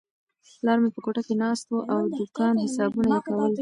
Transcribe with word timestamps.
پلار 0.59 0.77
مې 0.81 0.89
په 0.95 0.99
کوټه 1.05 1.21
کې 1.27 1.35
ناست 1.43 1.65
و 1.69 1.79
او 1.93 1.99
د 2.11 2.13
دوکان 2.19 2.53
حسابونه 2.63 3.15
یې 3.19 3.23
کول. 3.25 3.51